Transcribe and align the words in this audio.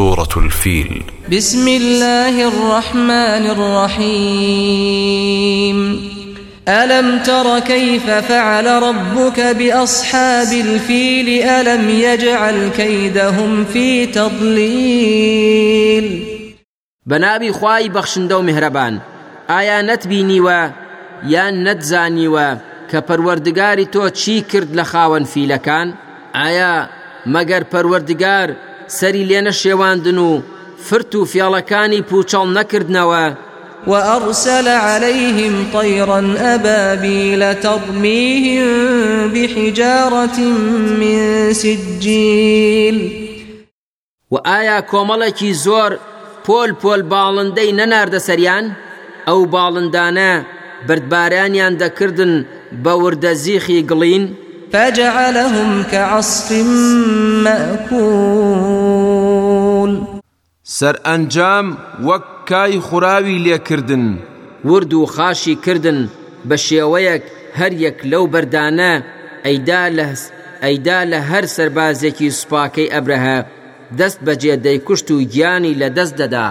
سورة 0.00 0.34
الفيل. 0.36 1.02
بسم 1.32 1.68
الله 1.68 2.48
الرحمن 2.48 3.44
الرحيم. 3.56 4.98
ألم 6.68 7.22
تر 7.22 7.58
كيف 7.58 8.10
فعل 8.10 8.66
ربك 8.66 9.40
بأصحاب 9.40 10.52
الفيل؟ 10.52 11.42
ألم 11.42 11.90
يجعل 11.90 12.68
كيدهم 12.76 13.64
في 13.64 14.06
تضليل؟ 14.06 15.46
بەناوی 17.06 17.52
خوای 17.52 17.90
بەخشندە 17.90 18.32
و 18.32 18.42
میهرەبان 18.42 19.00
ئایا 19.48 19.82
نەتبینیوە 19.82 20.70
یان 21.24 21.54
نەتزانیوە 21.66 22.48
کە 22.90 22.98
پەروەردگاری 23.08 23.86
تۆ 23.94 24.10
چی 24.12 24.40
کرد 24.40 24.70
لە 24.78 24.84
خاوەن 24.84 25.24
فیلەکان؟ 25.32 25.88
ئایا 26.34 26.88
مەگەر 27.26 27.62
پەروەردگار 27.72 28.50
سەری 28.98 29.24
لێنە 29.30 29.52
شێواندن 29.62 30.18
و 30.18 30.30
فرت 30.86 31.12
و 31.14 31.26
فیاڵەکانی 31.32 32.06
پوچەڵ 32.10 32.46
نەکردنەوە. 32.58 33.26
وأرسل 33.86 34.68
عليهم 34.68 35.54
طيرا 35.72 36.20
أبابيل 36.54 37.54
ترميهم 37.54 38.68
بحجارة 39.34 40.38
من 41.00 41.52
سجيل. 41.52 42.98
وآيا 44.30 44.80
كوملكي 44.80 45.52
زور 45.52 45.92
پۆل 46.46 46.70
پۆل 46.82 47.00
باڵندەی 47.12 47.70
نەناردە 47.78 48.20
سەریان 48.28 48.64
ئەو 49.28 49.40
باڵندانە 49.54 50.30
بردبارانیان 50.88 51.74
دەکردن 51.82 52.32
بە 52.84 52.92
وردە 53.02 53.32
زیخی 53.44 53.86
گڵین 53.90 54.24
فجعلهم 54.72 55.82
كعصف 55.82 56.52
مأكول. 57.44 59.10
سەر 60.64 60.96
ئەنجام 61.04 61.66
وەک 62.02 62.24
کای 62.46 62.80
خوراوی 62.80 63.38
لێکردن. 63.38 64.18
ورد 64.64 64.92
و 64.94 65.06
خاشی 65.06 65.54
کردن 65.54 66.08
بە 66.48 66.56
شێوەیەک 66.56 67.22
هەر 67.58 67.72
یەک 67.72 67.98
لەو 68.04 68.24
بەردانە 68.32 68.92
ئەیدا 70.62 71.00
لە 71.12 71.20
هەر 71.30 71.44
سەربازێکی 71.56 72.30
سوپاکەی 72.38 72.90
ئەبرەهە. 72.94 73.38
دەست 73.98 74.20
بەجێ 74.26 74.54
دەیکوشت 74.66 75.08
و 75.10 75.16
گیانی 75.32 75.78
لە 75.80 75.88
دەست 75.96 76.14
دەدا. 76.20 76.48